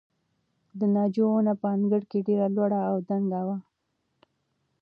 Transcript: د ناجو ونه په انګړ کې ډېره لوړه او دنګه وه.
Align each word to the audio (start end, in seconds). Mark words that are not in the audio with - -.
د 0.79 0.81
ناجو 0.95 1.25
ونه 1.31 1.53
په 1.61 1.67
انګړ 1.75 2.01
کې 2.09 2.19
ډېره 2.27 2.47
لوړه 2.55 2.79
او 2.89 2.95
دنګه 3.09 3.41
وه. 3.47 3.57